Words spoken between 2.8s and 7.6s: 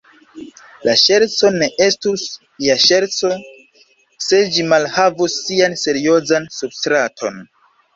ŝerco, se ĝi malhavus sian seriozan substraton.